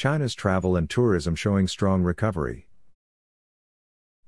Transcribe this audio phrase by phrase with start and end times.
[0.00, 2.66] China's travel and tourism showing strong recovery.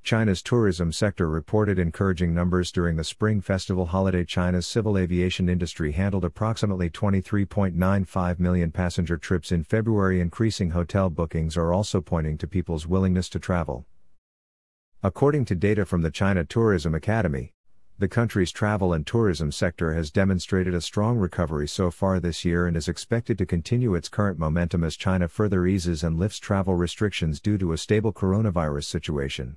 [0.02, 4.22] China's tourism sector reported encouraging numbers during the Spring Festival holiday.
[4.22, 10.20] China's civil aviation industry handled approximately 23.95 million passenger trips in February.
[10.20, 13.86] Increasing hotel bookings are also pointing to people's willingness to travel.
[15.02, 17.54] According to data from the China Tourism Academy,
[18.03, 22.66] the country's travel and tourism sector has demonstrated a strong recovery so far this year
[22.66, 26.75] and is expected to continue its current momentum as China further eases and lifts travel
[26.75, 29.55] restrictions due to a stable coronavirus situation.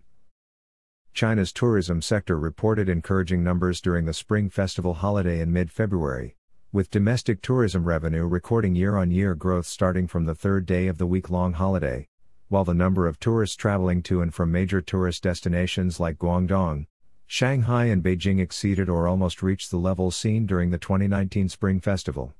[1.12, 6.35] China's tourism sector reported encouraging numbers during the Spring Festival holiday in mid February,
[6.71, 10.99] with domestic tourism revenue recording year on year growth starting from the third day of
[10.99, 12.07] the week long holiday,
[12.49, 16.85] while the number of tourists traveling to and from major tourist destinations like Guangdong,
[17.27, 22.34] Shanghai, and Beijing exceeded or almost reached the levels seen during the 2019 Spring Festival.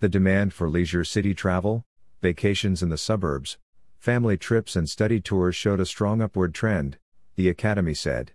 [0.00, 1.84] The demand for leisure city travel,
[2.22, 3.58] vacations in the suburbs,
[3.98, 6.98] family trips, and study tours showed a strong upward trend
[7.36, 8.32] the Academy said.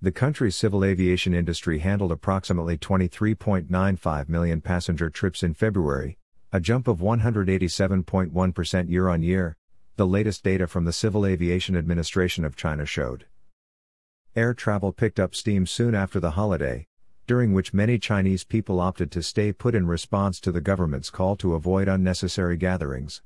[0.00, 6.16] The country's civil aviation industry handled approximately 23.95 million passenger trips in February,
[6.52, 9.56] a jump of 187.1% year on year,
[9.96, 13.26] the latest data from the Civil Aviation Administration of China showed.
[14.36, 16.86] Air travel picked up steam soon after the holiday,
[17.26, 21.36] during which many Chinese people opted to stay put in response to the government's call
[21.36, 23.22] to avoid unnecessary gatherings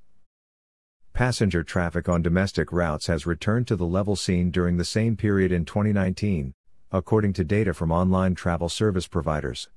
[1.15, 5.53] passenger traffic on domestic routes has returned to the level seen during the same period
[5.53, 6.53] in 2019,
[6.91, 9.69] according to data from online travel service providers.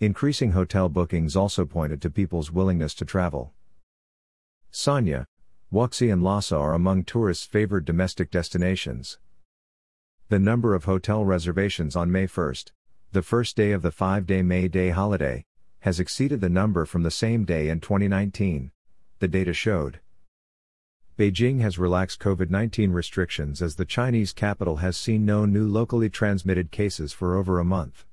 [0.00, 3.54] Increasing hotel bookings also pointed to people's willingness to travel.
[4.70, 5.24] Sanya,
[5.72, 9.18] Wuxi, and Lhasa are among tourists' favored domestic destinations.
[10.30, 12.72] The number of hotel reservations on May 1st,
[13.12, 15.46] the first day of the five day May Day holiday,
[15.80, 18.70] has exceeded the number from the same day in 2019,
[19.20, 20.00] the data showed.
[21.16, 26.10] Beijing has relaxed COVID 19 restrictions as the Chinese capital has seen no new locally
[26.10, 28.04] transmitted cases for over a month.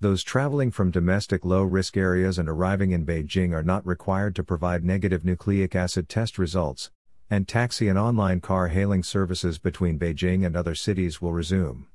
[0.00, 4.44] Those traveling from domestic low risk areas and arriving in Beijing are not required to
[4.44, 6.90] provide negative nucleic acid test results,
[7.30, 11.86] and taxi and online car hailing services between Beijing and other cities will resume.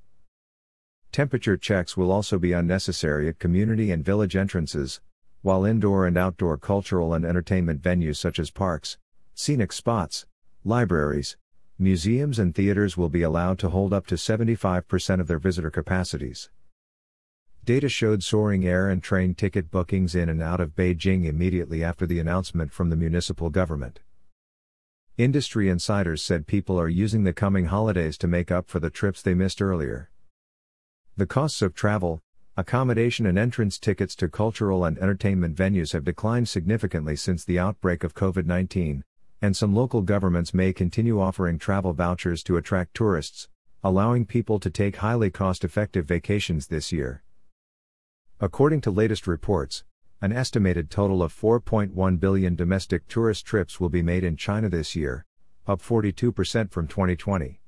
[1.11, 5.01] Temperature checks will also be unnecessary at community and village entrances,
[5.41, 8.97] while indoor and outdoor cultural and entertainment venues such as parks,
[9.35, 10.25] Scenic spots,
[10.63, 11.37] libraries,
[11.79, 16.49] museums, and theaters will be allowed to hold up to 75% of their visitor capacities.
[17.65, 22.05] Data showed soaring air and train ticket bookings in and out of Beijing immediately after
[22.05, 23.99] the announcement from the municipal government.
[25.17, 29.21] Industry insiders said people are using the coming holidays to make up for the trips
[29.21, 30.09] they missed earlier.
[31.17, 32.19] The costs of travel,
[32.57, 38.03] accommodation, and entrance tickets to cultural and entertainment venues have declined significantly since the outbreak
[38.03, 39.03] of COVID 19,
[39.39, 43.49] and some local governments may continue offering travel vouchers to attract tourists,
[43.83, 47.21] allowing people to take highly cost effective vacations this year.
[48.39, 49.83] According to latest reports,
[50.23, 54.95] an estimated total of 4.1 billion domestic tourist trips will be made in China this
[54.95, 55.25] year,
[55.67, 57.59] up 42% from 2020.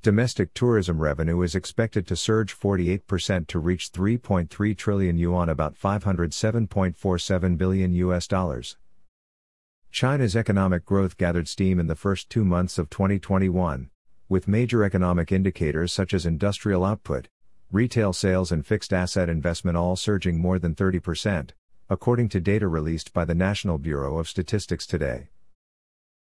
[0.00, 7.58] Domestic tourism revenue is expected to surge 48% to reach 3.3 trillion yuan about 507.47
[7.58, 8.78] billion US dollars.
[9.90, 13.90] China's economic growth gathered steam in the first two months of 2021,
[14.26, 17.28] with major economic indicators such as industrial output,
[17.72, 21.50] retail sales, and fixed asset investment all surging more than 30%,
[21.88, 25.31] according to data released by the National Bureau of Statistics today.